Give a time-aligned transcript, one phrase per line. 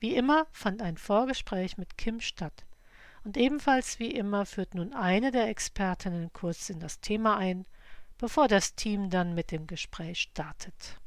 [0.00, 2.64] Wie immer fand ein Vorgespräch mit Kim statt.
[3.24, 7.66] Und ebenfalls wie immer führt nun eine der Expertinnen kurz in das Thema ein,
[8.16, 11.00] bevor das Team dann mit dem Gespräch startet.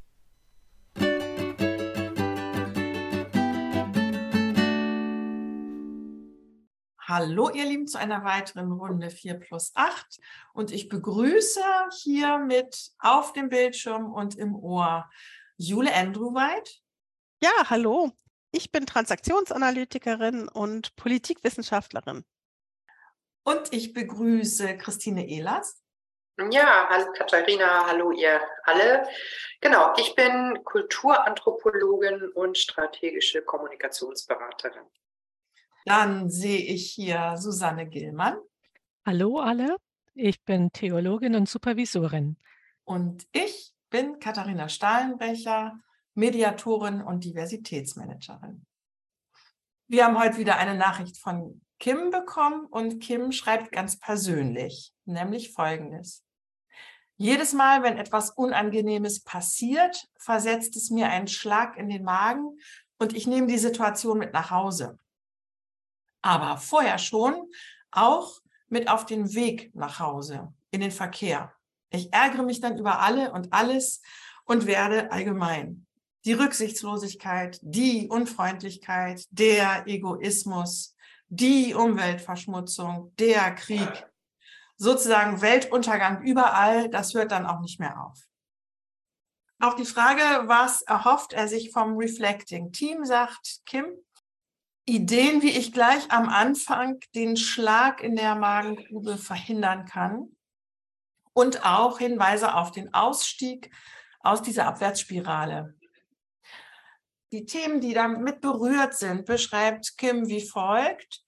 [7.00, 10.20] Hallo ihr Lieben zu einer weiteren Runde 4 plus 8
[10.52, 11.64] und ich begrüße
[12.02, 15.08] hier mit auf dem Bildschirm und im Ohr
[15.56, 16.72] Jule Andrew White.
[17.42, 18.12] Ja, hallo.
[18.54, 22.24] Ich bin Transaktionsanalytikerin und Politikwissenschaftlerin.
[23.44, 25.82] Und ich begrüße Christine Ehlers.
[26.50, 29.08] Ja, hallo Katharina, hallo ihr alle.
[29.62, 34.84] Genau, ich bin Kulturanthropologin und strategische Kommunikationsberaterin.
[35.86, 38.36] Dann sehe ich hier Susanne Gillmann.
[39.06, 39.78] Hallo alle,
[40.14, 42.36] ich bin Theologin und Supervisorin.
[42.84, 45.78] Und ich bin Katharina Stahlenbrecher,
[46.14, 48.66] Mediatorin und Diversitätsmanagerin.
[49.88, 55.52] Wir haben heute wieder eine Nachricht von Kim bekommen und Kim schreibt ganz persönlich, nämlich
[55.52, 56.24] Folgendes.
[57.16, 62.58] Jedes Mal, wenn etwas Unangenehmes passiert, versetzt es mir einen Schlag in den Magen
[62.98, 64.98] und ich nehme die Situation mit nach Hause.
[66.20, 67.50] Aber vorher schon
[67.90, 71.52] auch mit auf den Weg nach Hause, in den Verkehr.
[71.90, 74.02] Ich ärgere mich dann über alle und alles
[74.44, 75.86] und werde allgemein
[76.24, 80.94] die Rücksichtslosigkeit, die Unfreundlichkeit, der Egoismus,
[81.28, 84.06] die Umweltverschmutzung, der Krieg,
[84.76, 88.18] sozusagen Weltuntergang überall, das hört dann auch nicht mehr auf.
[89.60, 93.84] Auf die Frage, was erhofft er sich vom Reflecting Team, sagt Kim,
[94.84, 100.36] Ideen, wie ich gleich am Anfang den Schlag in der Magengrube verhindern kann
[101.32, 103.70] und auch Hinweise auf den Ausstieg
[104.18, 105.76] aus dieser Abwärtsspirale.
[107.32, 111.24] Die Themen, die damit berührt sind, beschreibt Kim wie folgt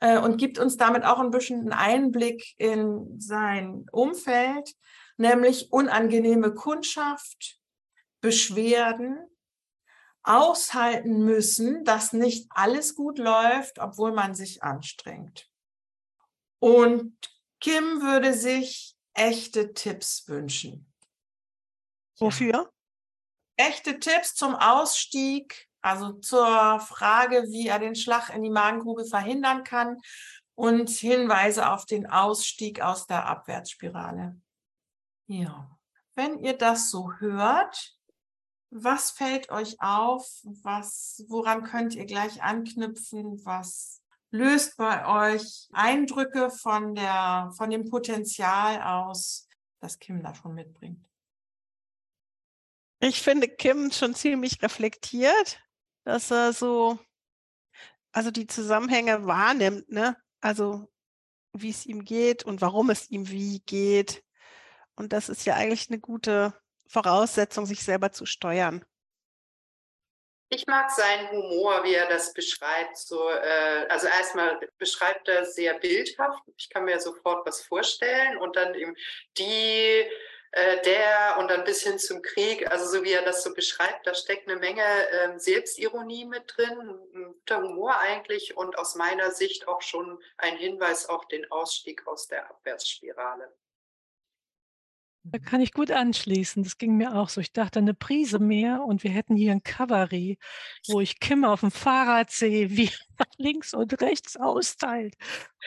[0.00, 4.74] äh, und gibt uns damit auch ein bisschen einen Einblick in sein Umfeld,
[5.18, 7.60] nämlich unangenehme Kundschaft,
[8.20, 9.18] Beschwerden,
[10.22, 15.48] aushalten müssen, dass nicht alles gut läuft, obwohl man sich anstrengt.
[16.58, 17.16] Und
[17.60, 20.92] Kim würde sich echte Tipps wünschen.
[22.18, 22.72] Wofür?
[23.56, 29.64] Echte Tipps zum Ausstieg, also zur Frage, wie er den Schlag in die Magengrube verhindern
[29.64, 30.00] kann
[30.54, 34.40] und Hinweise auf den Ausstieg aus der Abwärtsspirale.
[35.26, 35.76] Ja,
[36.14, 37.96] wenn ihr das so hört,
[38.70, 40.40] was fällt euch auf?
[40.62, 43.44] Was, woran könnt ihr gleich anknüpfen?
[43.44, 49.48] Was löst bei euch Eindrücke von der, von dem Potenzial aus,
[49.80, 51.06] das Kim da schon mitbringt?
[53.00, 55.60] Ich finde Kim schon ziemlich reflektiert,
[56.04, 56.98] dass er so,
[58.12, 60.16] also die Zusammenhänge wahrnimmt, ne?
[60.40, 60.88] Also
[61.52, 64.22] wie es ihm geht und warum es ihm wie geht.
[64.94, 66.54] Und das ist ja eigentlich eine gute
[66.88, 68.84] Voraussetzung, sich selber zu steuern.
[70.48, 72.96] Ich mag seinen Humor, wie er das beschreibt.
[72.96, 76.40] So, äh, also erstmal beschreibt er sehr bildhaft.
[76.56, 78.94] Ich kann mir sofort was vorstellen und dann eben
[79.38, 80.04] die
[80.56, 84.06] äh, der und dann bis hin zum Krieg, also so wie er das so beschreibt,
[84.06, 89.32] da steckt eine Menge äh, Selbstironie mit drin, ein guter Humor eigentlich und aus meiner
[89.32, 93.52] Sicht auch schon ein Hinweis auf den Ausstieg aus der Abwärtsspirale.
[95.24, 96.62] Da kann ich gut anschließen.
[96.62, 97.42] Das ging mir auch so.
[97.42, 100.38] Ich dachte, eine Prise mehr und wir hätten hier ein Cabaret,
[100.88, 102.90] wo ich Kim auf dem Fahrrad sehe, wie
[103.38, 105.14] links und rechts austeilt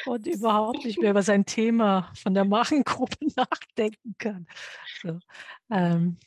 [0.05, 4.47] und überhaupt nicht mehr über sein Thema von der Machengruppe nachdenken kann.
[5.01, 5.19] So,
[5.69, 6.17] ähm,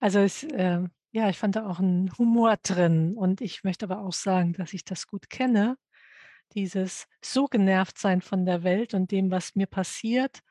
[0.00, 0.80] also es, äh,
[1.12, 4.72] ja, ich fand da auch einen Humor drin und ich möchte aber auch sagen, dass
[4.72, 5.76] ich das gut kenne,
[6.54, 10.42] dieses so genervt sein von der Welt und dem, was mir passiert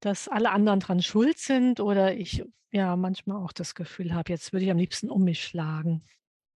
[0.00, 4.52] dass alle anderen dran schuld sind oder ich ja manchmal auch das Gefühl habe, jetzt
[4.52, 6.04] würde ich am liebsten um mich schlagen.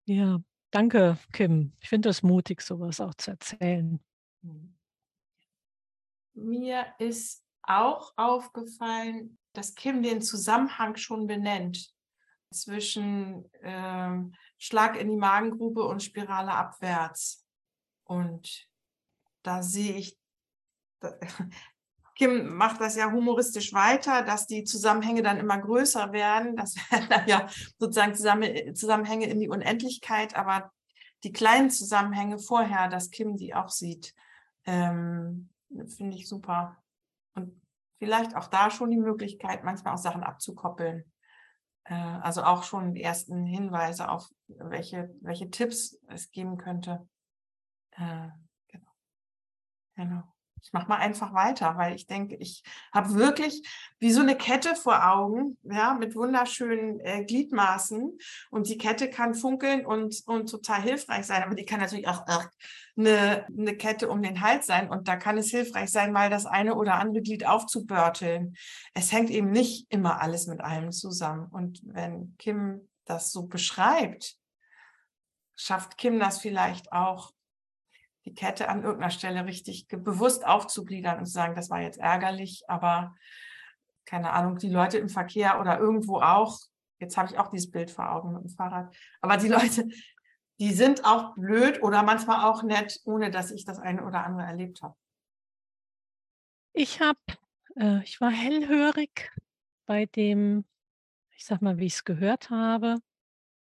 [0.07, 1.73] Ja, danke, Kim.
[1.81, 4.01] Ich finde es mutig, sowas auch zu erzählen.
[4.43, 4.75] Hm.
[6.35, 11.93] Mir ist auch aufgefallen, dass Kim den Zusammenhang schon benennt
[12.51, 17.45] zwischen ähm, Schlag in die Magengrube und Spirale abwärts.
[18.05, 18.69] Und
[19.43, 20.19] da sehe ich,
[22.19, 26.57] Kim macht das ja humoristisch weiter, dass die Zusammenhänge dann immer größer werden.
[26.57, 27.47] Das werden dann ja
[27.79, 28.15] sozusagen
[28.75, 30.73] Zusammenhänge in die Unendlichkeit, aber
[31.23, 34.15] die kleinen Zusammenhänge vorher, dass Kim die auch sieht,
[34.65, 35.51] ähm,
[35.97, 36.77] finde ich super.
[37.35, 37.61] Und
[37.99, 41.05] vielleicht auch da schon die Möglichkeit, manchmal auch Sachen abzukoppeln.
[41.85, 47.09] Äh, also auch schon die ersten Hinweise auf welche, welche Tipps es geben könnte.
[47.93, 48.29] Äh,
[48.69, 48.91] genau.
[49.95, 52.63] Genau ich mache mal einfach weiter, weil ich denke, ich
[52.93, 53.63] habe wirklich
[53.99, 58.19] wie so eine Kette vor Augen, ja, mit wunderschönen äh, Gliedmaßen.
[58.51, 62.27] Und die Kette kann funkeln und, und total hilfreich sein, aber die kann natürlich auch
[62.27, 62.39] äh,
[62.97, 64.91] eine, eine Kette um den Hals sein.
[64.91, 68.57] Und da kann es hilfreich sein, mal das eine oder andere Glied aufzubörteln.
[68.95, 71.47] Es hängt eben nicht immer alles mit allem zusammen.
[71.51, 74.37] Und wenn Kim das so beschreibt,
[75.57, 77.33] schafft Kim das vielleicht auch
[78.29, 82.63] die Kette an irgendeiner Stelle richtig bewusst aufzugliedern und zu sagen, das war jetzt ärgerlich,
[82.69, 83.15] aber
[84.05, 86.59] keine Ahnung, die Leute im Verkehr oder irgendwo auch,
[86.99, 89.89] jetzt habe ich auch dieses Bild vor Augen mit dem Fahrrad, aber die Leute,
[90.61, 94.47] die sind auch blöd oder manchmal auch nett, ohne dass ich das eine oder andere
[94.47, 94.95] erlebt habe.
[96.75, 97.19] Ich habe,
[97.77, 99.31] äh, ich war hellhörig
[99.87, 100.67] bei dem,
[101.35, 102.97] ich sag mal, wie ich es gehört habe,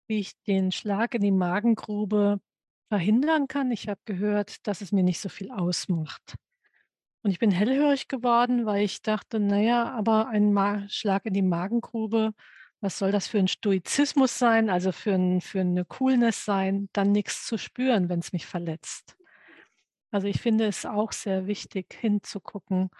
[0.06, 2.40] wie ich den Schlag in die Magengrube
[2.88, 3.70] verhindern kann.
[3.70, 6.36] Ich habe gehört, dass es mir nicht so viel ausmacht.
[7.22, 12.34] Und ich bin hellhörig geworden, weil ich dachte, naja, aber ein Schlag in die Magengrube,
[12.80, 17.12] was soll das für ein Stoizismus sein, also für, ein, für eine Coolness sein, dann
[17.12, 19.16] nichts zu spüren, wenn es mich verletzt.
[20.10, 22.90] Also ich finde es auch sehr wichtig, hinzugucken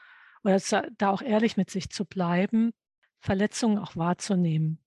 [0.43, 0.59] oder
[0.97, 2.73] da auch ehrlich mit sich zu bleiben,
[3.21, 4.84] Verletzungen auch wahrzunehmen.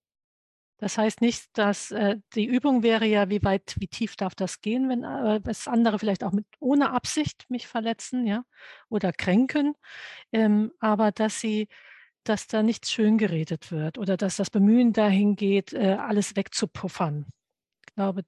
[0.78, 4.60] Das heißt nicht, dass äh, die Übung wäre ja, wie weit, wie tief darf das
[4.60, 8.44] gehen, wenn äh, andere vielleicht auch mit ohne Absicht mich verletzen, ja,
[8.88, 9.74] oder kränken,
[10.32, 11.68] ähm, aber dass sie,
[12.22, 17.26] dass da nichts schön geredet wird oder dass das Bemühen dahin geht, äh, alles wegzupuffern.
[17.88, 18.22] Ich glaube,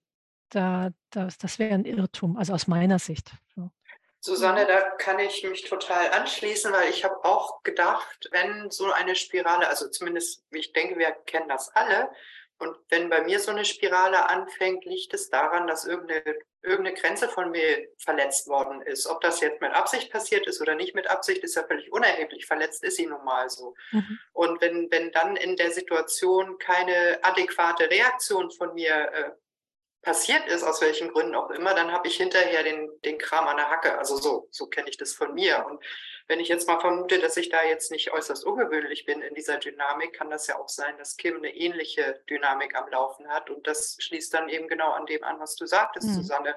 [0.48, 3.30] da, das, das wäre ein Irrtum, also aus meiner Sicht.
[3.54, 3.70] So.
[4.18, 9.14] Susanne, da kann ich mich total anschließen, weil ich habe auch gedacht, wenn so eine
[9.14, 12.10] Spirale, also zumindest, ich denke, wir kennen das alle,
[12.60, 16.22] und wenn bei mir so eine Spirale anfängt, liegt es daran, dass irgendeine,
[16.60, 19.06] irgendeine Grenze von mir verletzt worden ist.
[19.06, 22.44] Ob das jetzt mit Absicht passiert ist oder nicht mit Absicht, ist ja völlig unerheblich.
[22.44, 23.74] Verletzt ist sie nun mal so.
[23.92, 24.18] Mhm.
[24.34, 29.30] Und wenn, wenn dann in der Situation keine adäquate Reaktion von mir äh,
[30.02, 33.56] passiert ist, aus welchen Gründen auch immer, dann habe ich hinterher den, den Kram an
[33.56, 33.96] der Hacke.
[33.98, 35.64] Also so, so kenne ich das von mir.
[35.66, 35.82] Und
[36.30, 39.56] wenn ich jetzt mal vermute, dass ich da jetzt nicht äußerst ungewöhnlich bin in dieser
[39.56, 43.50] Dynamik, kann das ja auch sein, dass Kim eine ähnliche Dynamik am Laufen hat.
[43.50, 46.14] Und das schließt dann eben genau an dem an, was du sagtest, mhm.
[46.14, 46.56] Susanne.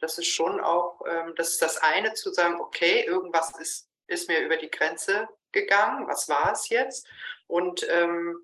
[0.00, 4.30] Das ist schon auch, ähm, das ist das eine zu sagen, okay, irgendwas ist, ist
[4.30, 6.08] mir über die Grenze gegangen.
[6.08, 7.06] Was war es jetzt?
[7.46, 8.38] Und ähm,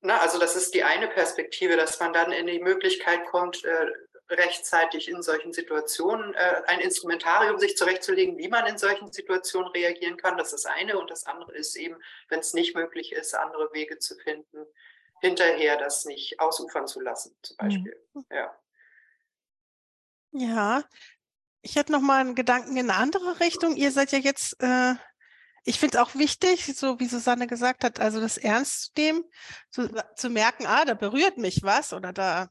[0.00, 3.86] na, also das ist die eine Perspektive, dass man dann in die Möglichkeit kommt, äh,
[4.30, 10.16] rechtzeitig in solchen Situationen äh, ein Instrumentarium sich zurechtzulegen, wie man in solchen Situationen reagieren
[10.16, 10.36] kann.
[10.36, 10.98] Das ist das eine.
[10.98, 11.96] Und das andere ist eben,
[12.28, 14.66] wenn es nicht möglich ist, andere Wege zu finden,
[15.20, 17.68] hinterher das nicht ausufern zu lassen, zum mhm.
[17.68, 18.06] Beispiel.
[18.14, 18.24] Mhm.
[18.30, 18.56] Ja.
[20.32, 20.84] Ja,
[21.62, 23.76] ich hätte noch mal einen Gedanken in eine andere Richtung.
[23.76, 24.94] Ihr seid ja jetzt, äh,
[25.64, 29.24] ich finde es auch wichtig, so wie Susanne gesagt hat, also das ernst zu nehmen,
[29.70, 32.48] zu, zu merken, ah, da berührt mich was oder da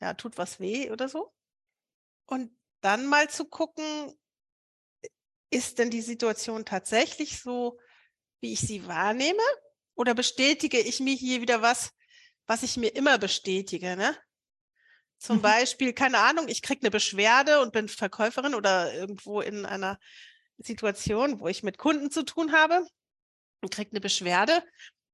[0.00, 1.32] ja, tut was weh oder so.
[2.26, 4.14] Und dann mal zu gucken,
[5.50, 7.78] ist denn die Situation tatsächlich so,
[8.40, 9.42] wie ich sie wahrnehme?
[9.94, 11.92] Oder bestätige ich mir hier wieder was,
[12.46, 13.96] was ich mir immer bestätige?
[13.96, 14.16] Ne?
[15.18, 15.42] Zum mhm.
[15.42, 19.98] Beispiel, keine Ahnung, ich kriege eine Beschwerde und bin Verkäuferin oder irgendwo in einer
[20.58, 22.86] Situation, wo ich mit Kunden zu tun habe
[23.62, 24.62] und kriege eine Beschwerde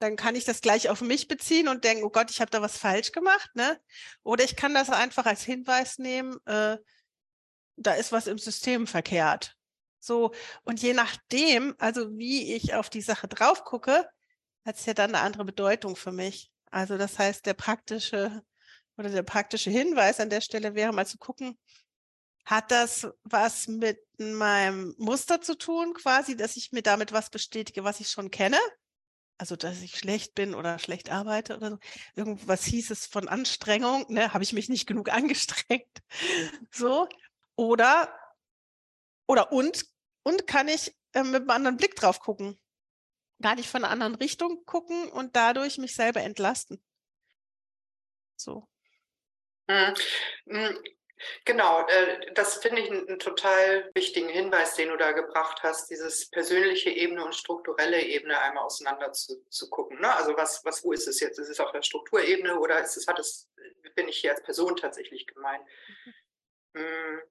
[0.03, 2.61] dann kann ich das gleich auf mich beziehen und denken, oh Gott, ich habe da
[2.61, 3.51] was falsch gemacht.
[3.55, 3.81] Ne?
[4.25, 6.77] Oder ich kann das einfach als Hinweis nehmen, äh,
[7.77, 9.57] da ist was im System verkehrt.
[10.01, 10.33] So,
[10.65, 14.09] und je nachdem, also wie ich auf die Sache drauf gucke,
[14.65, 16.51] hat es ja dann eine andere Bedeutung für mich.
[16.71, 18.43] Also das heißt, der praktische
[18.97, 21.57] oder der praktische Hinweis an der Stelle wäre mal zu gucken,
[22.45, 27.85] hat das was mit meinem Muster zu tun, quasi, dass ich mir damit was bestätige,
[27.85, 28.59] was ich schon kenne?
[29.43, 31.79] Also dass ich schlecht bin oder schlecht arbeite oder so.
[32.15, 36.01] Irgendwas hieß es von Anstrengung, ne, habe ich mich nicht genug angestrengt.
[36.71, 37.09] So.
[37.57, 38.17] Oder,
[39.27, 39.85] oder und,
[40.23, 42.57] und kann ich äh, mit einem anderen Blick drauf gucken.
[43.41, 46.81] Gar nicht von einer anderen Richtung gucken und dadurch mich selber entlasten.
[48.37, 48.69] So.
[51.45, 56.31] Genau, äh, das finde ich einen, total wichtigen Hinweis, den du da gebracht hast, dieses
[56.31, 60.00] persönliche Ebene und strukturelle Ebene einmal auseinander zu, zu gucken.
[60.00, 60.14] Ne?
[60.17, 61.38] Also was, was, wo ist es jetzt?
[61.38, 63.49] Ist es auf der Strukturebene oder ist es, hat es,
[63.95, 65.64] bin ich hier als Person tatsächlich gemeint?
[66.75, 67.23] Mhm.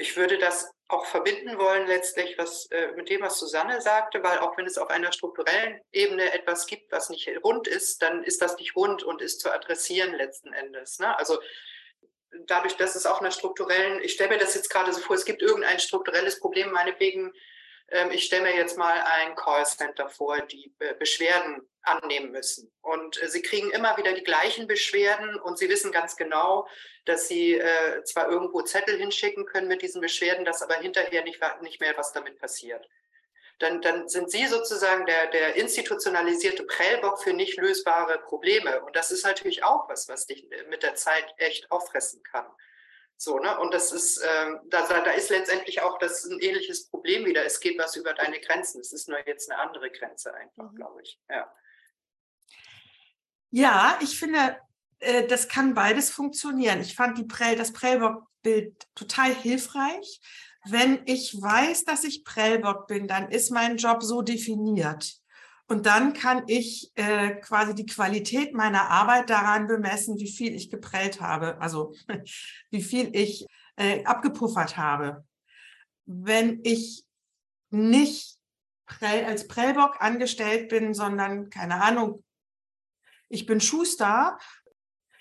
[0.00, 4.38] Ich würde das auch verbinden wollen letztlich was äh, mit dem, was Susanne sagte, weil
[4.38, 8.40] auch wenn es auf einer strukturellen Ebene etwas gibt, was nicht rund ist, dann ist
[8.40, 10.98] das nicht rund und ist zu adressieren letzten Endes.
[11.00, 11.18] Ne?
[11.18, 11.40] Also
[12.46, 15.24] dadurch, dass es auf einer strukturellen, ich stelle mir das jetzt gerade so vor, es
[15.24, 17.32] gibt irgendein strukturelles Problem, meinetwegen,
[17.90, 22.70] ähm, ich stelle mir jetzt mal ein Callcenter vor, die Beschwerden annehmen müssen.
[22.82, 26.68] Und äh, sie kriegen immer wieder die gleichen Beschwerden und sie wissen ganz genau,
[27.04, 31.40] dass sie äh, zwar irgendwo Zettel hinschicken können mit diesen Beschwerden, dass aber hinterher nicht,
[31.62, 32.86] nicht mehr was damit passiert.
[33.58, 38.82] Dann, dann sind sie sozusagen der, der institutionalisierte Prellbock für nicht lösbare Probleme.
[38.82, 42.46] Und das ist natürlich auch was, was dich mit der Zeit echt auffressen kann.
[43.20, 43.58] So, ne?
[43.58, 47.44] Und das ist, ähm, da, da ist letztendlich auch das ein ähnliches Problem wieder.
[47.44, 48.80] Es geht was über deine Grenzen.
[48.80, 50.76] Es ist nur jetzt eine andere Grenze einfach, mhm.
[50.76, 51.20] glaube ich.
[51.28, 51.52] Ja.
[53.50, 54.60] Ja, ich finde,
[55.00, 56.80] äh, das kann beides funktionieren.
[56.80, 60.20] Ich fand die Prell, das Prellbock-Bild total hilfreich.
[60.64, 65.18] Wenn ich weiß, dass ich Prellbock bin, dann ist mein Job so definiert.
[65.66, 70.70] Und dann kann ich äh, quasi die Qualität meiner Arbeit daran bemessen, wie viel ich
[70.70, 71.94] geprellt habe, also
[72.70, 73.46] wie viel ich
[73.76, 75.26] äh, abgepuffert habe.
[76.06, 77.04] Wenn ich
[77.70, 78.38] nicht
[78.86, 82.24] Prell, als Prellbock angestellt bin, sondern keine Ahnung,
[83.28, 84.38] ich bin Schuster.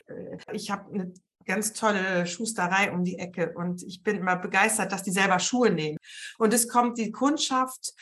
[0.08, 1.14] Äh, ich habe eine
[1.48, 5.72] ganz tolle Schusterei um die Ecke und ich bin immer begeistert, dass die selber Schuhe
[5.72, 5.98] nähen.
[6.38, 7.94] Und es kommt die Kundschaft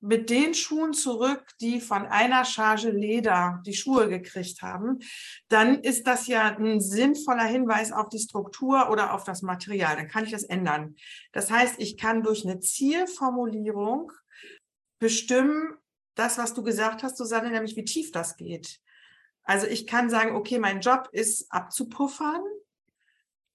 [0.00, 5.00] mit den Schuhen zurück, die von einer Charge Leder die Schuhe gekriegt haben,
[5.48, 9.96] dann ist das ja ein sinnvoller Hinweis auf die Struktur oder auf das Material.
[9.96, 10.96] Dann kann ich das ändern.
[11.32, 14.12] Das heißt, ich kann durch eine Zielformulierung
[14.98, 15.74] bestimmen,
[16.14, 18.80] das, was du gesagt hast, Susanne, nämlich wie tief das geht.
[19.44, 22.42] Also ich kann sagen, okay, mein Job ist abzupuffern.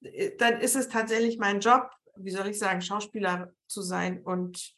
[0.01, 4.75] Äh, dann ist es tatsächlich mein Job, wie soll ich sagen, Schauspieler zu sein und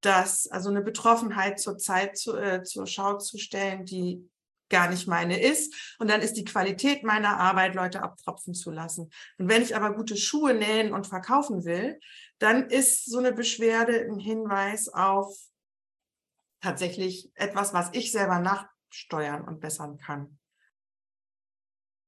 [0.00, 4.28] das, also eine Betroffenheit zur Zeit zu, äh, zur Schau zu stellen, die
[4.68, 5.94] gar nicht meine ist.
[5.98, 9.10] Und dann ist die Qualität meiner Arbeit, Leute abtropfen zu lassen.
[9.38, 12.00] Und wenn ich aber gute Schuhe nähen und verkaufen will,
[12.38, 15.36] dann ist so eine Beschwerde ein Hinweis auf
[16.60, 20.38] tatsächlich etwas, was ich selber nach, steuern und bessern kann.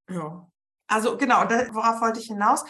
[0.09, 0.51] Ja.
[0.87, 2.65] Also genau, worauf wollte ich hinaus?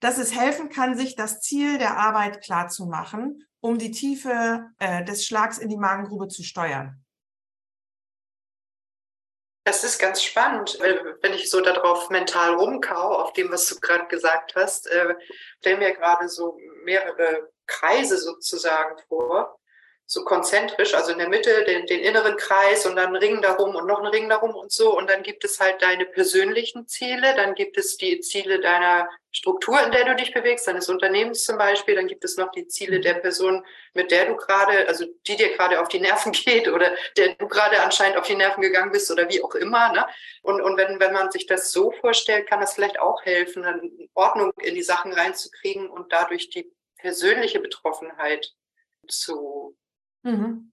[0.00, 4.70] Dass es helfen kann, sich das Ziel der Arbeit klar zu machen, um die Tiefe
[4.78, 7.02] äh, des Schlags in die Magengrube zu steuern.
[9.64, 14.06] Das ist ganz spannend, wenn ich so darauf mental rumkau, auf dem, was du gerade
[14.06, 15.16] gesagt hast, äh,
[15.58, 19.58] stelle mir gerade so mehrere Kreise sozusagen vor
[20.08, 23.74] so konzentrisch, also in der Mitte den, den inneren Kreis und dann einen Ring darum
[23.74, 24.96] und noch einen Ring darum und so.
[24.96, 29.82] Und dann gibt es halt deine persönlichen Ziele, dann gibt es die Ziele deiner Struktur,
[29.84, 33.00] in der du dich bewegst, deines Unternehmens zum Beispiel, dann gibt es noch die Ziele
[33.00, 36.94] der Person, mit der du gerade, also die dir gerade auf die Nerven geht oder
[37.16, 39.92] der du gerade anscheinend auf die Nerven gegangen bist oder wie auch immer.
[39.92, 40.06] Ne?
[40.42, 43.90] Und, und wenn, wenn man sich das so vorstellt, kann das vielleicht auch helfen, dann
[44.14, 48.54] Ordnung in die Sachen reinzukriegen und dadurch die persönliche Betroffenheit
[49.08, 49.76] zu
[50.26, 50.72] mhm.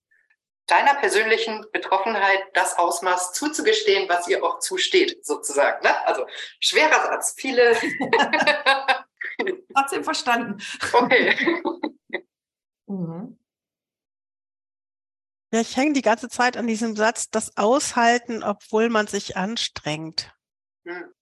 [0.67, 5.83] deiner persönlichen Betroffenheit das Ausmaß zuzugestehen, was ihr auch zusteht, sozusagen.
[5.83, 6.07] Ne?
[6.07, 6.25] Also
[6.59, 7.75] schwerer Satz, viele.
[9.73, 10.61] Trotzdem verstanden.
[10.91, 11.63] Okay.
[12.85, 13.39] Mhm.
[15.53, 20.33] Ja, ich hänge die ganze Zeit an diesem Satz, das Aushalten, obwohl man sich anstrengt.
[20.83, 21.13] Mhm.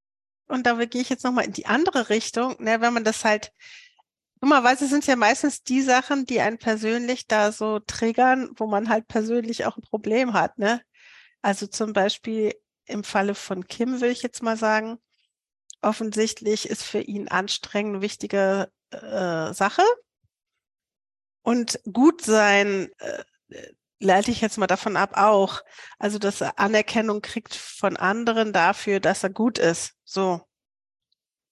[0.48, 3.54] Und da gehe ich jetzt nochmal in die andere Richtung, ne, wenn man das halt
[4.42, 8.90] Dummerweise sind es ja meistens die Sachen, die einen persönlich da so triggern, wo man
[8.90, 10.58] halt persönlich auch ein Problem hat.
[10.58, 10.82] Ne?
[11.42, 12.56] Also zum Beispiel
[12.86, 14.98] im Falle von Kim will ich jetzt mal sagen,
[15.82, 19.84] offensichtlich ist für ihn anstrengend eine wichtige äh, Sache.
[21.44, 23.24] Und gut sein äh,
[24.00, 25.62] leite ich jetzt mal davon ab auch.
[26.00, 29.94] Also, dass er Anerkennung kriegt von anderen dafür, dass er gut ist.
[30.04, 30.42] So.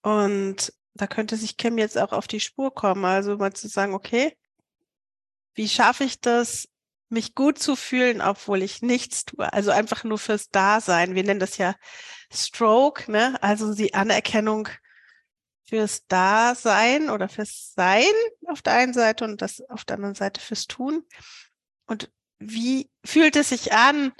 [0.02, 3.06] Und da könnte sich Kim jetzt auch auf die Spur kommen.
[3.06, 4.38] Also mal zu sagen, okay,
[5.54, 6.68] wie schaffe ich das,
[7.10, 9.52] mich gut zu fühlen, obwohl ich nichts tue?
[9.52, 11.16] Also einfach nur fürs Dasein.
[11.16, 11.76] Wir nennen das ja
[12.32, 13.42] Stroke, ne?
[13.42, 14.70] Also die Anerkennung
[15.66, 18.04] fürs Dasein oder fürs Sein
[18.48, 21.06] auf der einen Seite und das auf der anderen Seite fürs Tun.
[21.86, 24.14] Und wie fühlt es sich an,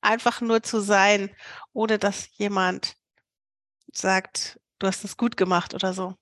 [0.00, 1.34] einfach nur zu sein,
[1.72, 2.96] ohne dass jemand
[3.92, 6.14] sagt, du hast es gut gemacht oder so.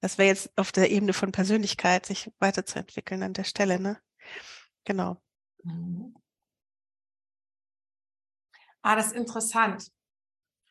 [0.00, 4.00] Das wäre jetzt auf der Ebene von Persönlichkeit, sich weiterzuentwickeln an der Stelle, ne?
[4.84, 5.20] Genau.
[5.64, 6.14] Mhm.
[8.82, 9.90] Ah, das ist interessant.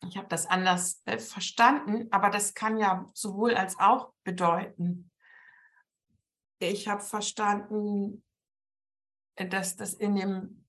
[0.07, 5.11] Ich habe das anders äh, verstanden, aber das kann ja sowohl als auch bedeuten.
[6.59, 8.23] Ich habe verstanden,
[9.35, 10.65] äh, dass das in dem,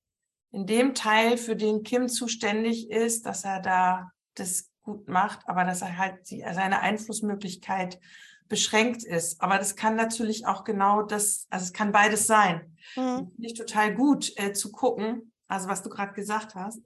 [0.50, 5.64] in dem Teil, für den Kim zuständig ist, dass er da das gut macht, aber
[5.64, 8.00] dass er halt die, seine Einflussmöglichkeit
[8.49, 9.42] beschränkt ist.
[9.42, 12.75] Aber das kann natürlich auch genau das, also es kann beides sein.
[12.97, 13.30] Mhm.
[13.33, 16.80] Finde ich total gut äh, zu gucken, also was du gerade gesagt hast,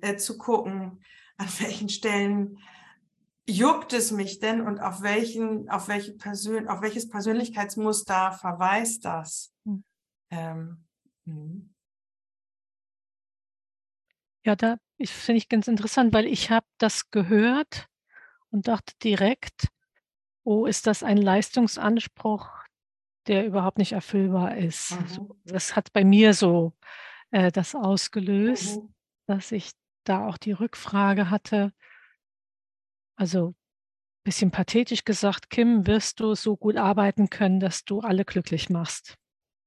[0.00, 1.02] äh, zu gucken,
[1.36, 2.58] an welchen Stellen
[3.44, 9.52] juckt es mich denn und auf welchen, auf welche Persön auf welches Persönlichkeitsmuster verweist das?
[9.64, 9.82] Mhm.
[10.30, 10.84] Ähm,
[11.26, 11.71] hm.
[14.44, 17.86] Ja, da finde ich ganz interessant, weil ich habe das gehört
[18.50, 19.68] und dachte direkt,
[20.44, 22.48] oh, ist das ein Leistungsanspruch,
[23.26, 24.92] der überhaupt nicht erfüllbar ist.
[24.92, 25.30] Mhm.
[25.44, 26.72] Das hat bei mir so
[27.30, 28.94] äh, das ausgelöst, mhm.
[29.26, 29.72] dass ich
[30.04, 31.72] da auch die Rückfrage hatte.
[33.16, 38.24] Also ein bisschen pathetisch gesagt, Kim, wirst du so gut arbeiten können, dass du alle
[38.24, 39.16] glücklich machst?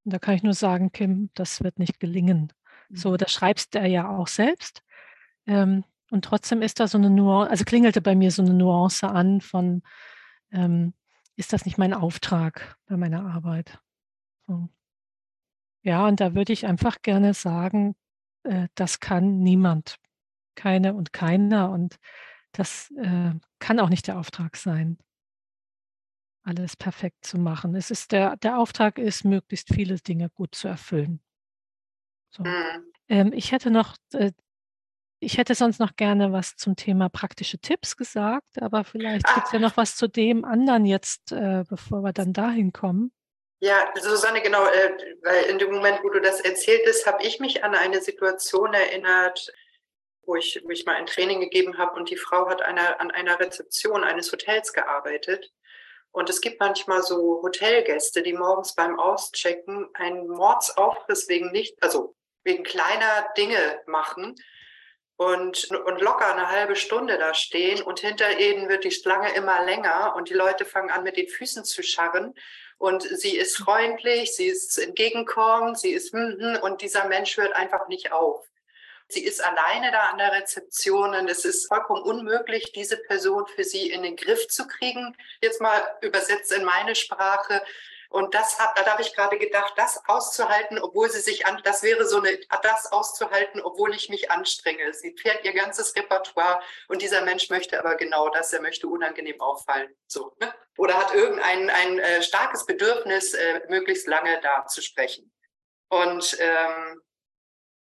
[0.04, 2.52] Und da kann ich nur sagen, Kim, das wird nicht gelingen.
[2.90, 2.96] Mhm.
[2.96, 4.84] So, das schreibst er ja auch selbst.
[5.48, 9.08] Ähm, und trotzdem ist da so eine Nuance, also klingelte bei mir so eine Nuance
[9.08, 9.82] an von,
[10.52, 10.94] ähm,
[11.36, 13.80] ist das nicht mein Auftrag bei meiner Arbeit?
[14.48, 14.70] So.
[15.82, 17.96] Ja, und da würde ich einfach gerne sagen,
[18.44, 19.98] äh, das kann niemand,
[20.56, 21.72] keine und keiner.
[21.72, 21.98] Und
[22.52, 24.98] das äh, kann auch nicht der Auftrag sein,
[26.44, 27.76] alles perfekt zu machen.
[27.76, 31.20] Es ist der, der Auftrag ist, möglichst viele Dinge gut zu erfüllen.
[32.36, 32.44] So.
[32.44, 32.94] Mhm.
[33.08, 34.32] Ähm, ich hätte noch äh,
[35.20, 39.52] ich hätte sonst noch gerne was zum Thema praktische Tipps gesagt, aber vielleicht gibt es
[39.52, 39.62] ja ah.
[39.62, 43.12] noch was zu dem anderen jetzt, äh, bevor wir dann dahin kommen.
[43.60, 44.92] Ja, Susanne, genau, äh,
[45.24, 49.52] weil in dem Moment, wo du das erzähltest, habe ich mich an eine Situation erinnert,
[50.24, 53.12] wo ich, wo ich mal ein Training gegeben habe und die Frau hat eine, an
[53.12, 55.52] einer Rezeption eines Hotels gearbeitet.
[56.12, 62.16] Und es gibt manchmal so Hotelgäste, die morgens beim Auschecken einen Mordsaufriss wegen nicht, also
[62.46, 64.36] wegen kleiner Dinge machen
[65.18, 69.66] und, und locker eine halbe Stunde da stehen und hinter ihnen wird die Schlange immer
[69.66, 72.34] länger und die Leute fangen an mit den Füßen zu scharren
[72.78, 77.54] und sie ist freundlich, sie ist entgegenkommend, sie ist hm, hm, und dieser Mensch hört
[77.54, 78.46] einfach nicht auf.
[79.08, 83.64] Sie ist alleine da an der Rezeption und es ist vollkommen unmöglich, diese Person für
[83.64, 85.16] sie in den Griff zu kriegen.
[85.42, 87.62] Jetzt mal übersetzt in meine Sprache.
[88.10, 91.84] Und das hat, da habe ich gerade gedacht, das auszuhalten, obwohl sie sich an, das
[91.84, 94.94] wäre so eine, das auszuhalten, obwohl ich mich anstrenge.
[94.94, 99.40] Sie fährt ihr ganzes Repertoire und dieser Mensch möchte aber genau das, er möchte unangenehm
[99.42, 99.96] auffallen.
[100.08, 100.54] So, ne?
[100.78, 105.32] Oder hat irgendein ein äh, starkes Bedürfnis, äh, möglichst lange da zu sprechen.
[105.90, 107.02] Und ähm,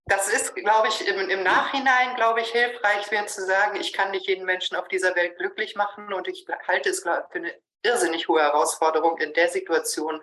[0.10, 4.10] das ist, glaube ich, im, im Nachhinein, glaube ich, hilfreich, mir zu sagen, ich kann
[4.12, 7.53] nicht jeden Menschen auf dieser Welt glücklich machen und ich halte es für eine
[7.84, 10.22] irrsinnig hohe Herausforderung in der Situation,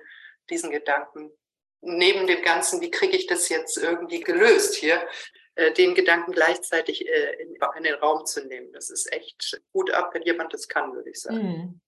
[0.48, 1.32] diesen Gedanken
[1.80, 5.06] neben dem Ganzen, wie kriege ich das jetzt irgendwie gelöst hier,
[5.54, 8.72] äh, den Gedanken gleichzeitig äh, in, in, den Raum zu nehmen.
[8.72, 11.38] Das ist echt gut ab, wenn jemand das kann, würde ich sagen.
[11.38, 11.80] Mhm.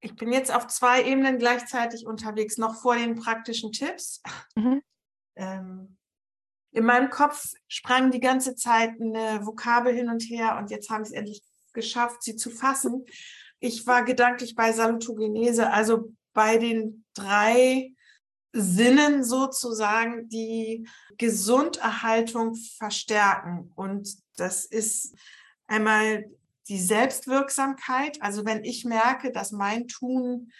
[0.00, 4.22] Ich bin jetzt auf zwei Ebenen gleichzeitig unterwegs, noch vor den praktischen Tipps.
[4.54, 4.82] Mhm.
[5.34, 5.96] Ähm,
[6.72, 11.02] in meinem Kopf sprang die ganze Zeit eine Vokabel hin und her und jetzt habe
[11.02, 13.06] ich es endlich geschafft, sie zu fassen.
[13.60, 17.92] Ich war gedanklich bei Salutogenese, also bei den drei
[18.52, 20.88] Sinnen sozusagen, die
[21.18, 23.72] Gesunderhaltung verstärken.
[23.74, 25.14] Und das ist
[25.66, 26.24] einmal
[26.68, 28.20] die Selbstwirksamkeit.
[28.22, 30.52] Also wenn ich merke, dass mein Tun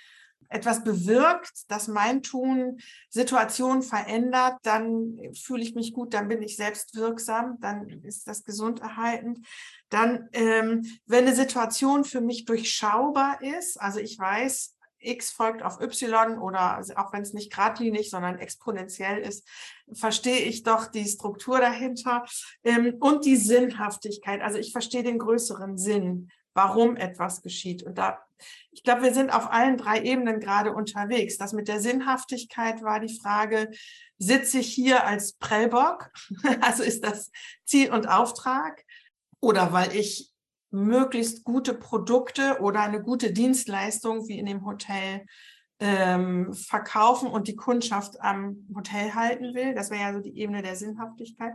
[0.49, 2.79] etwas bewirkt, dass mein Tun
[3.09, 9.47] Situationen verändert, dann fühle ich mich gut, dann bin ich selbstwirksam, dann ist das gesunderhaltend.
[9.89, 15.81] Dann, ähm, wenn eine Situation für mich durchschaubar ist, also ich weiß, X folgt auf
[15.81, 19.47] Y oder auch wenn es nicht geradlinig, sondern exponentiell ist,
[19.93, 22.25] verstehe ich doch die Struktur dahinter
[22.65, 24.43] ähm, und die Sinnhaftigkeit.
[24.43, 27.83] Also ich verstehe den größeren Sinn, warum etwas geschieht.
[27.85, 28.19] Und da,
[28.73, 31.39] ich glaube, wir sind auf allen drei Ebenen gerade unterwegs.
[31.39, 33.71] Das mit der Sinnhaftigkeit war die Frage,
[34.19, 36.11] sitze ich hier als Prellbock?
[36.61, 37.31] Also ist das
[37.65, 38.85] Ziel und Auftrag?
[39.41, 40.33] oder weil ich
[40.71, 45.25] möglichst gute Produkte oder eine gute Dienstleistung wie in dem Hotel
[45.79, 49.75] ähm, verkaufen und die Kundschaft am Hotel halten will.
[49.75, 51.55] Das wäre ja so die Ebene der Sinnhaftigkeit.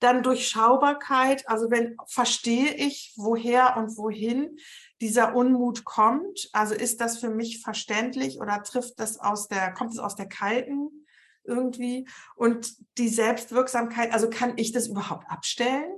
[0.00, 4.58] Dann Durchschaubarkeit, also wenn verstehe ich, woher und wohin
[5.00, 6.50] dieser Unmut kommt.
[6.52, 10.28] Also ist das für mich verständlich oder trifft das aus der, kommt es aus der
[10.28, 11.06] kalten
[11.44, 12.06] irgendwie?
[12.36, 15.90] Und die Selbstwirksamkeit, also kann ich das überhaupt abstellen?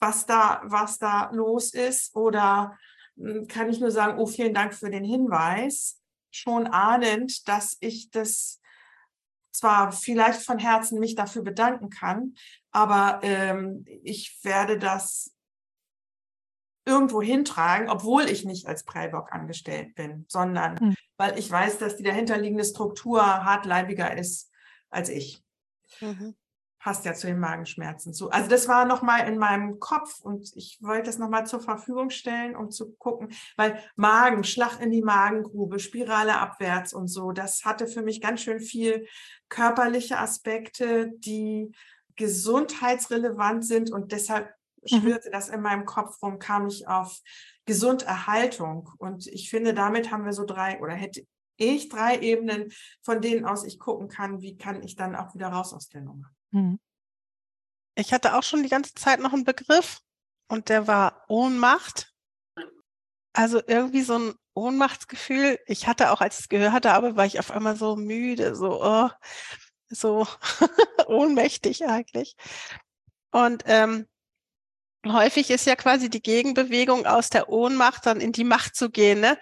[0.00, 2.16] Was da, was da los ist?
[2.16, 2.78] Oder
[3.16, 6.01] hm, kann ich nur sagen, oh, vielen Dank für den Hinweis
[6.34, 8.60] schon ahnend, dass ich das
[9.52, 12.34] zwar vielleicht von Herzen mich dafür bedanken kann,
[12.70, 15.34] aber ähm, ich werde das
[16.84, 20.94] irgendwo hintragen, obwohl ich nicht als Prellbock angestellt bin, sondern mhm.
[21.16, 24.50] weil ich weiß, dass die dahinterliegende Struktur hartleibiger ist
[24.90, 25.44] als ich.
[26.00, 26.34] Mhm
[26.82, 28.30] passt ja zu den Magenschmerzen zu.
[28.30, 32.56] Also das war nochmal in meinem Kopf und ich wollte das nochmal zur Verfügung stellen,
[32.56, 37.86] um zu gucken, weil Magen, Schlag in die Magengrube, Spirale abwärts und so, das hatte
[37.86, 39.06] für mich ganz schön viel
[39.48, 41.70] körperliche Aspekte, die
[42.16, 44.88] gesundheitsrelevant sind und deshalb mhm.
[44.88, 47.20] schwirrte das in meinem Kopf rum, kam ich auf
[47.64, 51.24] Gesunderhaltung und ich finde, damit haben wir so drei oder hätte
[51.58, 55.46] ich drei Ebenen, von denen aus ich gucken kann, wie kann ich dann auch wieder
[55.46, 56.32] raus aus der Nummer.
[56.52, 56.76] Mhm.
[57.94, 60.00] Ich hatte auch schon die ganze Zeit noch einen Begriff
[60.48, 62.12] und der war Ohnmacht.
[63.34, 65.58] Also irgendwie so ein Ohnmachtsgefühl.
[65.66, 68.54] Ich hatte auch, als ich es gehört hatte, aber war ich auf einmal so müde,
[68.54, 69.08] so, oh,
[69.88, 70.26] so
[71.08, 72.36] ohnmächtig eigentlich.
[73.32, 74.06] Und ähm,
[75.06, 79.20] häufig ist ja quasi die Gegenbewegung aus der Ohnmacht dann in die Macht zu gehen,
[79.20, 79.38] ne?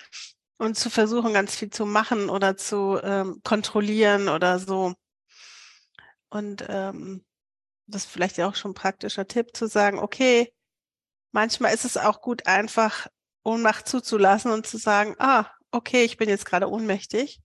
[0.58, 4.94] Und zu versuchen, ganz viel zu machen oder zu ähm, kontrollieren oder so.
[6.30, 7.24] Und ähm,
[7.86, 10.52] das ist vielleicht ja auch schon ein praktischer Tipp zu sagen, okay,
[11.32, 13.08] manchmal ist es auch gut, einfach
[13.42, 17.40] Ohnmacht zuzulassen und zu sagen, ah, okay, ich bin jetzt gerade ohnmächtig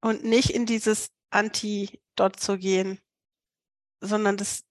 [0.00, 3.00] und nicht in dieses Anti-Dot zu gehen,
[4.00, 4.64] sondern das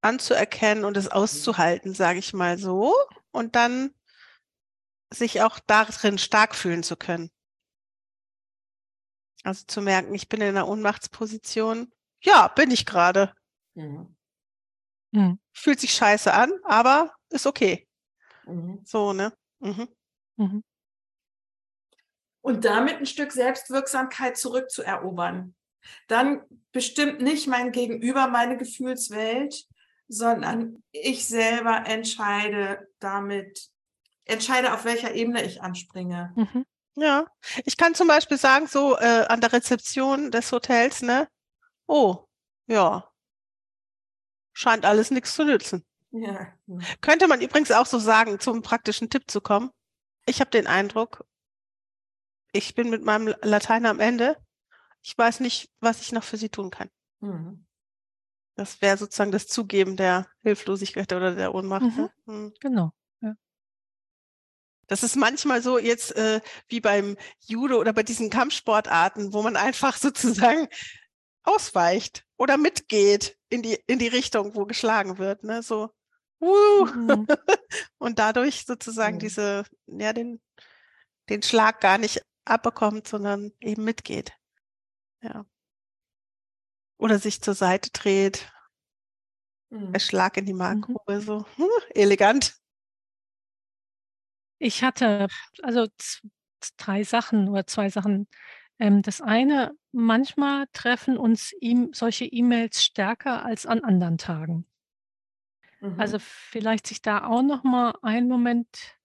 [0.00, 2.94] anzuerkennen und es auszuhalten, sage ich mal so,
[3.32, 3.92] und dann
[5.12, 7.30] sich auch darin stark fühlen zu können.
[9.42, 13.32] Also zu merken, ich bin in einer Ohnmachtsposition ja, bin ich gerade.
[13.74, 14.14] Mhm.
[15.12, 15.38] Mhm.
[15.52, 17.88] Fühlt sich scheiße an, aber ist okay.
[18.46, 18.80] Mhm.
[18.84, 19.32] So, ne?
[19.60, 19.88] Mhm.
[20.36, 20.64] Mhm.
[22.40, 25.54] Und damit ein Stück Selbstwirksamkeit zurückzuerobern.
[26.06, 29.66] Dann bestimmt nicht mein Gegenüber meine Gefühlswelt,
[30.08, 33.68] sondern ich selber entscheide damit,
[34.24, 36.32] entscheide, auf welcher Ebene ich anspringe.
[36.36, 36.64] Mhm.
[36.96, 37.26] Ja,
[37.64, 41.28] ich kann zum Beispiel sagen, so äh, an der Rezeption des Hotels, ne,
[41.88, 42.26] Oh,
[42.66, 43.10] ja.
[44.52, 45.84] Scheint alles nichts zu nützen.
[46.10, 46.52] Ja.
[47.00, 49.70] Könnte man übrigens auch so sagen, zum praktischen Tipp zu kommen.
[50.26, 51.24] Ich habe den Eindruck,
[52.52, 54.36] ich bin mit meinem Latein am Ende.
[55.02, 56.90] Ich weiß nicht, was ich noch für Sie tun kann.
[57.20, 57.66] Mhm.
[58.54, 61.82] Das wäre sozusagen das Zugeben der Hilflosigkeit oder der Ohnmacht.
[61.82, 61.96] Mhm.
[61.96, 62.10] Ne?
[62.26, 62.54] Mhm.
[62.60, 62.92] Genau.
[63.20, 63.34] Ja.
[64.88, 69.56] Das ist manchmal so jetzt äh, wie beim Judo oder bei diesen Kampfsportarten, wo man
[69.56, 70.68] einfach sozusagen
[71.48, 75.44] ausweicht oder mitgeht in die, in die Richtung, wo geschlagen wird.
[75.44, 75.62] Ne?
[75.62, 75.90] So,
[76.40, 76.86] uh.
[76.86, 77.26] mhm.
[77.98, 79.20] und dadurch sozusagen mhm.
[79.20, 80.40] diese, ja, den,
[81.28, 84.32] den Schlag gar nicht abbekommt, sondern eben mitgeht.
[85.22, 85.44] Ja.
[86.98, 88.50] Oder sich zur Seite dreht.
[89.70, 89.92] Mhm.
[89.92, 90.58] Der Schlag in die mhm.
[90.58, 92.56] Magengrube, so hm, elegant.
[94.58, 95.28] Ich hatte
[95.62, 95.86] also
[96.76, 98.28] drei Sachen oder zwei Sachen,
[98.80, 104.66] ähm, das eine, manchmal treffen uns ihm solche E-Mails stärker als an anderen Tagen.
[105.96, 106.20] Also, mhm.
[106.20, 108.96] vielleicht sich da auch noch mal einen Moment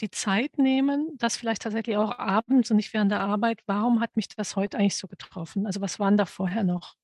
[0.00, 3.62] die Zeit nehmen, das vielleicht tatsächlich auch abends und nicht während der Arbeit.
[3.66, 5.66] Warum hat mich das heute eigentlich so getroffen?
[5.66, 6.94] Also, was waren da vorher noch?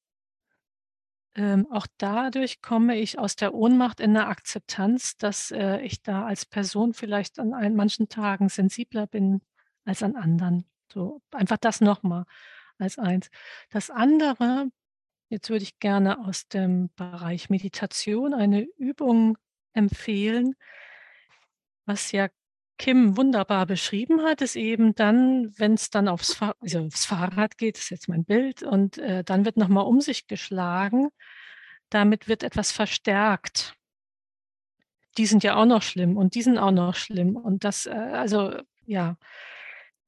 [1.35, 6.27] Ähm, auch dadurch komme ich aus der Ohnmacht in 'ne Akzeptanz, dass, äh, ich da
[6.27, 9.41] als Person vielleicht an ein manchen Tagen sensibler bin
[9.87, 10.67] als an anderen.
[10.93, 12.25] So, einfach das nochmal
[12.83, 13.31] als eins.
[13.71, 14.69] Das andere,
[15.29, 19.39] jetzt würde ich gerne aus dem Bereich Meditation eine Übung
[19.73, 20.55] empfehlen,
[21.87, 22.29] was ja
[22.79, 27.57] Kim wunderbar beschrieben hat, ist eben dann, wenn es dann aufs, Fahr also aufs Fahrrad
[27.57, 31.11] geht, ist jetzt mein Bild, und äh, dann wird nochmal um sich geschlagen.
[31.91, 33.77] Damit wird etwas verstärkt.
[35.17, 37.37] Die sind ja auch noch schlimm und die sind auch noch schlimm.
[37.37, 38.53] Und das, äh, also
[38.85, 39.17] ja,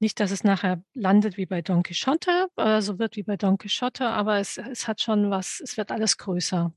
[0.04, 3.56] nicht, dass es nachher landet wie bei Don Quixote, äh, so wird wie bei Don
[3.56, 6.74] Quixote, aber es, es hat schon was, es wird alles größer.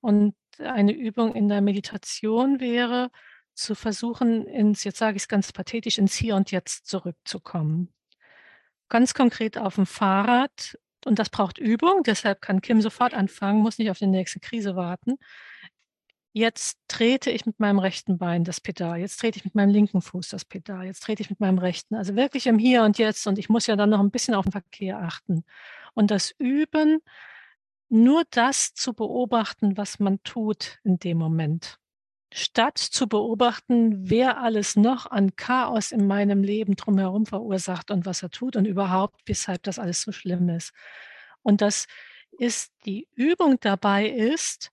[0.00, 3.10] Und eine Übung in der Meditation wäre,
[3.54, 7.92] zu versuchen, ins, jetzt sage ich es ganz pathetisch, ins Hier und Jetzt zurückzukommen.
[8.88, 13.78] ganz konkret auf dem Fahrrad und das braucht Übung, deshalb kann Kim sofort anfangen, muss
[13.78, 15.16] nicht auf die nächste Krise warten.
[16.32, 20.00] Jetzt trete ich mit meinem rechten Bein das Pedal, jetzt trete ich mit meinem linken
[20.00, 23.26] Fuß das Pedal, jetzt trete ich mit meinem rechten, also wirklich im Hier und Jetzt
[23.26, 25.44] und ich muss ja dann noch ein bisschen auf den Verkehr achten.
[25.94, 27.00] Und das Üben,
[27.88, 31.80] nur das zu beobachten, was man tut in dem Moment
[32.32, 38.22] statt zu beobachten, wer alles noch an Chaos in meinem Leben drumherum verursacht und was
[38.22, 40.72] er tut und überhaupt, weshalb das alles so schlimm ist.
[41.42, 41.86] Und das
[42.38, 44.70] ist die Übung dabei ist,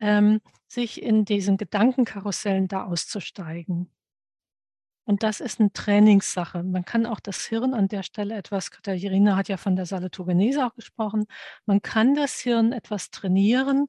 [0.00, 3.90] ähm, sich in diesen Gedankenkarussellen da auszusteigen.
[5.04, 6.62] Und das ist eine Trainingssache.
[6.62, 10.66] Man kann auch das Hirn an der Stelle etwas, Katharina hat ja von der Salutogenese
[10.66, 11.24] auch gesprochen,
[11.64, 13.86] man kann das Hirn etwas trainieren,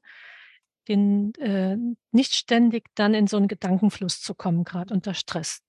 [0.88, 1.76] den, äh,
[2.10, 5.60] nicht ständig dann in so einen Gedankenfluss zu kommen, gerade unter Stress.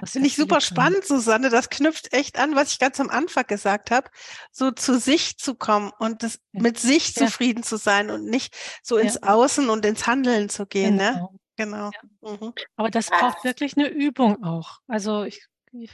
[0.00, 1.50] Das finde ich super spannend, Susanne.
[1.50, 4.08] Das knüpft echt an, was ich ganz am Anfang gesagt habe,
[4.52, 6.62] so zu sich zu kommen und das, ja.
[6.62, 7.26] mit sich ja.
[7.26, 9.34] zufrieden zu sein und nicht so ins ja.
[9.34, 10.94] Außen und ins Handeln zu gehen.
[10.94, 11.28] Ne?
[11.56, 11.90] Genau.
[11.90, 11.90] Ne?
[12.20, 12.40] Genau.
[12.46, 12.52] Mhm.
[12.76, 14.80] Aber das braucht wirklich eine Übung auch.
[14.86, 15.90] Also ich, ich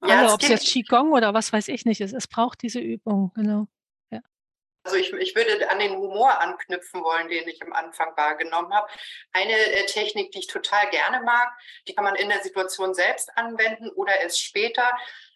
[0.00, 3.32] alle, ob es jetzt Qigong oder was weiß ich nicht ist, es braucht diese Übung,
[3.34, 3.68] genau.
[4.82, 8.88] Also ich, ich würde an den Humor anknüpfen wollen, den ich am Anfang wahrgenommen habe.
[9.32, 11.52] Eine äh, Technik, die ich total gerne mag,
[11.86, 14.90] die kann man in der Situation selbst anwenden oder erst später.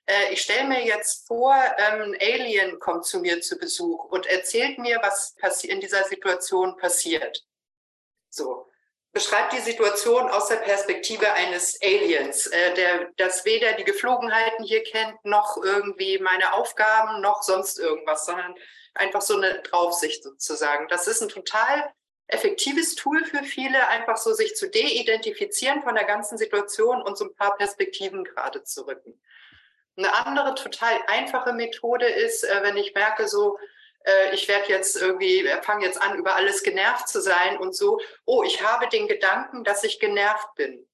[0.06, 4.26] Äh, ich stelle mir jetzt vor, ähm, ein Alien kommt zu mir zu Besuch und
[4.26, 7.44] erzählt mir, was in dieser Situation passiert.
[8.30, 8.70] So.
[9.14, 14.82] Beschreibt die Situation aus der Perspektive eines Aliens, äh, der das weder die Geflogenheiten hier
[14.82, 18.56] kennt, noch irgendwie meine Aufgaben, noch sonst irgendwas, sondern
[18.92, 20.88] einfach so eine Draufsicht sozusagen.
[20.88, 21.92] Das ist ein total
[22.26, 27.26] effektives Tool für viele, einfach so sich zu de-identifizieren von der ganzen Situation und so
[27.26, 29.20] ein paar Perspektiven gerade zu rücken.
[29.96, 33.58] Eine andere total einfache Methode ist, äh, wenn ich merke, so,
[34.04, 38.00] äh, ich werde jetzt irgendwie, fange jetzt an, über alles genervt zu sein und so,
[38.24, 40.86] oh, ich habe den Gedanken, dass ich genervt bin.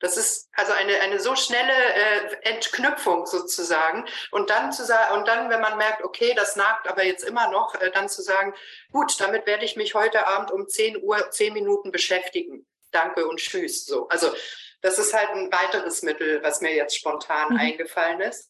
[0.00, 4.06] Das ist also eine, eine so schnelle äh, Entknüpfung sozusagen.
[4.30, 7.50] Und dann zu sagen, und dann, wenn man merkt, okay, das nagt aber jetzt immer
[7.50, 8.54] noch, äh, dann zu sagen,
[8.90, 12.66] gut, damit werde ich mich heute Abend um 10 Uhr, 10 Minuten beschäftigen.
[12.92, 13.84] Danke und tschüss.
[13.84, 14.08] So.
[14.08, 14.34] Also
[14.80, 17.60] das ist halt ein weiteres Mittel, was mir jetzt spontan mhm.
[17.60, 18.49] eingefallen ist.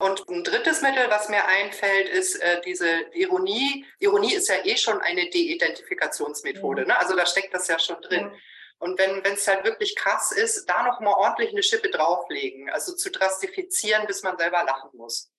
[0.00, 3.84] Und ein drittes Mittel, was mir einfällt, ist äh, diese Ironie.
[3.98, 6.82] Ironie ist ja eh schon eine De-Identifikationsmethode.
[6.82, 6.88] Mhm.
[6.88, 6.98] Ne?
[6.98, 8.24] Also da steckt das ja schon drin.
[8.24, 8.40] Mhm.
[8.78, 12.94] Und wenn es halt wirklich krass ist, da noch mal ordentlich eine Schippe drauflegen, also
[12.96, 15.30] zu drastifizieren, bis man selber lachen muss.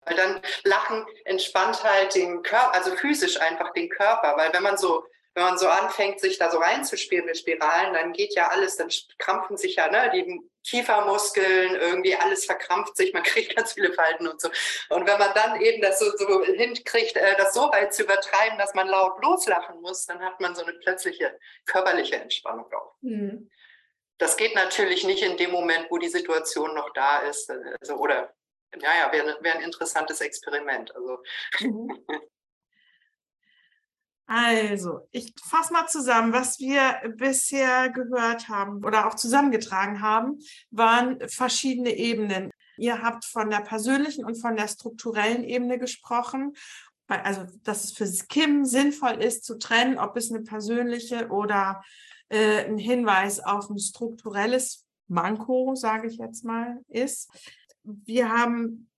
[0.00, 4.76] Weil dann Lachen entspannt halt den Körper, also physisch einfach den Körper, weil wenn man
[4.76, 8.76] so wenn man so anfängt, sich da so reinzuspielen mit Spiralen, dann geht ja alles,
[8.76, 8.88] dann
[9.18, 14.26] krampfen sich ja ne, die Kiefermuskeln, irgendwie alles verkrampft sich, man kriegt ganz viele Falten
[14.26, 14.48] und so.
[14.88, 18.58] Und wenn man dann eben das so, so hinkriegt, äh, das so weit zu übertreiben,
[18.58, 22.94] dass man laut loslachen muss, dann hat man so eine plötzliche körperliche Entspannung auch.
[23.00, 23.50] Mhm.
[24.18, 27.50] Das geht natürlich nicht in dem Moment, wo die Situation noch da ist.
[27.80, 28.34] Also, oder,
[28.76, 30.94] naja, wäre wär ein interessantes Experiment.
[30.94, 31.22] Also.
[31.60, 32.04] Mhm.
[34.32, 40.38] Also, ich fasse mal zusammen, was wir bisher gehört haben oder auch zusammengetragen haben,
[40.70, 42.52] waren verschiedene Ebenen.
[42.78, 46.52] Ihr habt von der persönlichen und von der strukturellen Ebene gesprochen.
[47.08, 51.82] Also, dass es für Kim sinnvoll ist zu trennen, ob es eine persönliche oder
[52.28, 57.28] äh, ein Hinweis auf ein strukturelles Manko, sage ich jetzt mal, ist.
[57.82, 58.89] Wir haben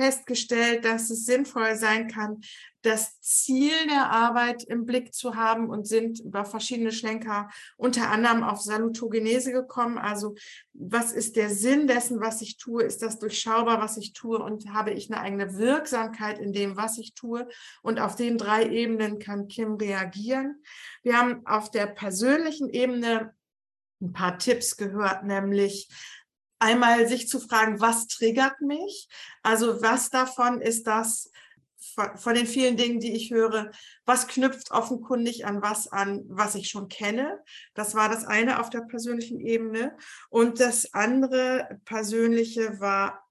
[0.00, 2.40] festgestellt, dass es sinnvoll sein kann,
[2.80, 8.42] das Ziel der Arbeit im Blick zu haben und sind über verschiedene Schlenker unter anderem
[8.42, 9.98] auf Salutogenese gekommen.
[9.98, 10.34] Also
[10.72, 12.82] was ist der Sinn dessen, was ich tue?
[12.82, 14.38] Ist das durchschaubar, was ich tue?
[14.38, 17.46] Und habe ich eine eigene Wirksamkeit in dem, was ich tue?
[17.82, 20.62] Und auf den drei Ebenen kann Kim reagieren.
[21.02, 23.34] Wir haben auf der persönlichen Ebene
[24.00, 25.90] ein paar Tipps gehört, nämlich
[26.60, 29.08] einmal sich zu fragen, was triggert mich?
[29.42, 31.30] Also was davon ist das
[32.16, 33.70] von den vielen Dingen, die ich höre,
[34.04, 37.42] was knüpft offenkundig an was an, was ich schon kenne?
[37.74, 39.96] Das war das eine auf der persönlichen Ebene.
[40.28, 43.26] Und das andere persönliche war,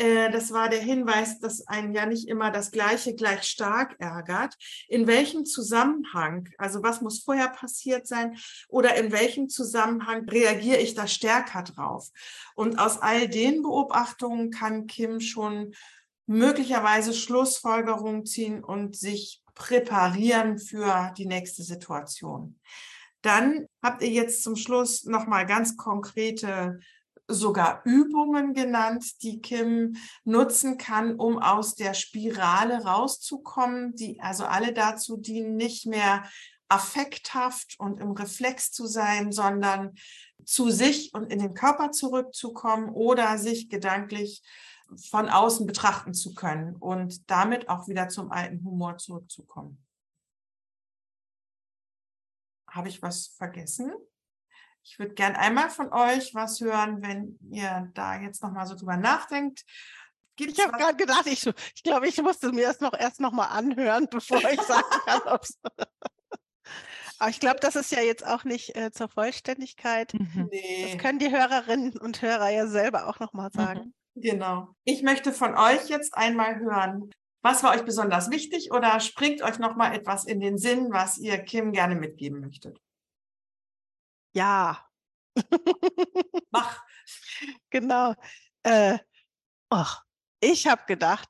[0.00, 4.56] das war der Hinweis, dass einen ja nicht immer das Gleiche gleich stark ärgert.
[4.88, 8.36] In welchem Zusammenhang, also was muss vorher passiert sein
[8.68, 12.08] oder in welchem Zusammenhang reagiere ich da stärker drauf?
[12.54, 15.74] Und aus all den Beobachtungen kann Kim schon
[16.26, 22.58] möglicherweise Schlussfolgerungen ziehen und sich präparieren für die nächste Situation.
[23.20, 26.80] Dann habt ihr jetzt zum Schluss nochmal ganz konkrete
[27.32, 34.72] sogar Übungen genannt, die Kim nutzen kann, um aus der Spirale rauszukommen, die also alle
[34.72, 36.24] dazu dienen, nicht mehr
[36.68, 39.94] affekthaft und im Reflex zu sein, sondern
[40.44, 44.42] zu sich und in den Körper zurückzukommen oder sich gedanklich
[45.08, 49.84] von außen betrachten zu können und damit auch wieder zum alten Humor zurückzukommen.
[52.68, 53.92] Habe ich was vergessen?
[54.82, 58.74] Ich würde gern einmal von euch was hören, wenn ihr da jetzt noch mal so
[58.74, 59.64] drüber nachdenkt.
[60.36, 63.32] Gibt's ich habe gerade gedacht, ich, ich glaube, ich musste mir das noch erst noch
[63.32, 65.58] mal anhören, bevor ich sagen kann, ob es.
[67.18, 70.14] Aber ich glaube, das ist ja jetzt auch nicht äh, zur Vollständigkeit.
[70.14, 70.48] Mhm.
[70.50, 70.88] Nee.
[70.88, 73.92] Das können die Hörerinnen und Hörer ja selber auch noch mal sagen.
[74.14, 74.22] Mhm.
[74.22, 74.68] Genau.
[74.84, 77.10] Ich möchte von euch jetzt einmal hören,
[77.42, 81.18] was war euch besonders wichtig oder springt euch noch mal etwas in den Sinn, was
[81.18, 82.78] ihr Kim gerne mitgeben möchtet?
[84.32, 84.86] Ja.
[86.50, 86.82] Mach.
[87.70, 88.14] Genau.
[88.62, 88.98] Äh,
[89.72, 90.02] och,
[90.40, 91.28] ich habe gedacht,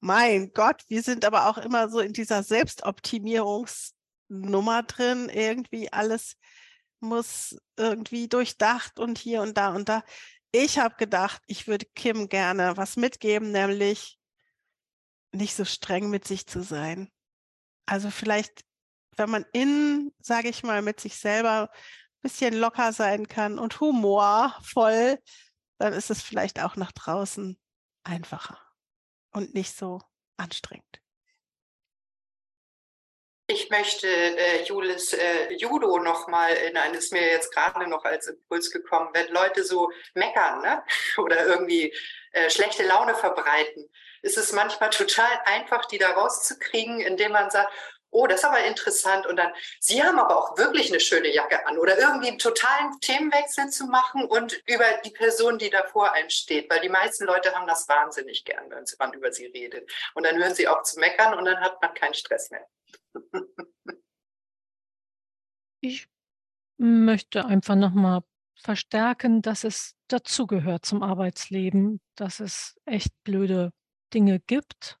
[0.00, 5.28] mein Gott, wir sind aber auch immer so in dieser Selbstoptimierungsnummer drin.
[5.28, 6.36] Irgendwie alles
[7.00, 10.02] muss irgendwie durchdacht und hier und da und da.
[10.52, 14.18] Ich habe gedacht, ich würde Kim gerne was mitgeben, nämlich
[15.32, 17.10] nicht so streng mit sich zu sein.
[17.86, 18.64] Also vielleicht,
[19.16, 21.70] wenn man innen, sage ich mal, mit sich selber
[22.20, 25.18] bisschen locker sein kann und humorvoll,
[25.78, 27.58] dann ist es vielleicht auch nach draußen
[28.04, 28.58] einfacher
[29.32, 30.00] und nicht so
[30.36, 31.00] anstrengend.
[33.46, 38.70] Ich möchte äh, Julis äh, Judo nochmal in eines mir jetzt gerade noch als Impuls
[38.70, 40.84] gekommen, wenn Leute so meckern ne?
[41.16, 41.92] oder irgendwie
[42.30, 43.90] äh, schlechte Laune verbreiten,
[44.22, 47.72] ist es manchmal total einfach, die da rauszukriegen, indem man sagt,
[48.10, 49.26] oh, das ist aber interessant.
[49.26, 52.98] Und dann, Sie haben aber auch wirklich eine schöne Jacke an oder irgendwie einen totalen
[53.00, 56.70] Themenwechsel zu machen und über die Person, die davor einsteht.
[56.70, 59.90] Weil die meisten Leute haben das wahnsinnig gern, wenn man über sie redet.
[60.14, 62.66] Und dann hören sie auf zu meckern und dann hat man keinen Stress mehr.
[65.80, 66.08] ich
[66.76, 68.22] möchte einfach nochmal
[68.56, 73.72] verstärken, dass es dazugehört zum Arbeitsleben, dass es echt blöde
[74.12, 74.99] Dinge gibt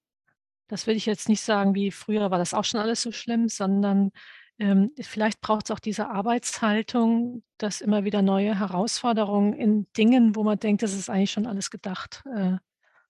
[0.70, 3.48] das will ich jetzt nicht sagen, wie früher war das auch schon alles so schlimm,
[3.48, 4.12] sondern
[4.60, 10.44] ähm, vielleicht braucht es auch diese Arbeitshaltung, dass immer wieder neue Herausforderungen in Dingen, wo
[10.44, 12.58] man denkt, das ist eigentlich schon alles gedacht, äh,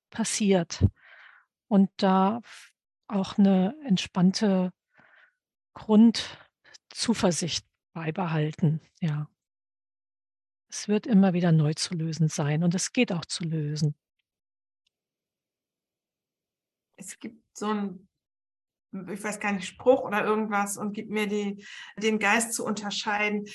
[0.09, 0.87] passiert.
[1.69, 2.41] Und da
[3.09, 4.73] auch eine entspannte
[5.75, 9.29] Grundzuversicht beibehalten, ja.
[10.71, 13.97] Es wird immer wieder neu zu lösen sein und es geht auch zu lösen.
[17.01, 18.09] Es gibt so ein,
[18.93, 21.65] ich weiß gar nicht, Spruch oder irgendwas und gibt mir die,
[21.97, 23.47] den Geist zu unterscheiden.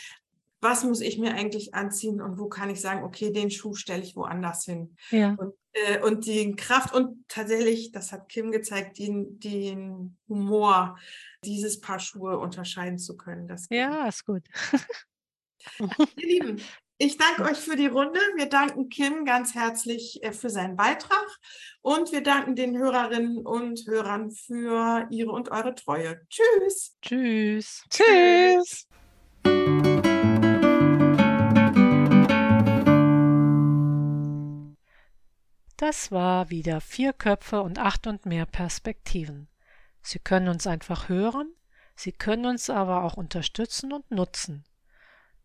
[0.61, 4.01] Was muss ich mir eigentlich anziehen und wo kann ich sagen, okay, den Schuh stelle
[4.01, 4.95] ich woanders hin?
[5.11, 5.35] Ja.
[5.37, 10.97] Und, äh, und die Kraft und tatsächlich, das hat Kim gezeigt, den, den Humor,
[11.43, 13.47] dieses Paar Schuhe unterscheiden zu können.
[13.47, 14.43] Das ja, ist gut.
[16.17, 16.61] Ihr Lieben,
[16.97, 18.19] ich danke euch für die Runde.
[18.35, 21.27] Wir danken Kim ganz herzlich äh, für seinen Beitrag
[21.81, 26.21] und wir danken den Hörerinnen und Hörern für ihre und eure Treue.
[26.29, 26.95] Tschüss.
[27.01, 27.83] Tschüss.
[27.89, 28.87] Tschüss.
[35.77, 39.49] Das war wieder vier Köpfe und acht und mehr Perspektiven.
[40.01, 41.53] Sie können uns einfach hören,
[41.95, 44.65] Sie können uns aber auch unterstützen und nutzen.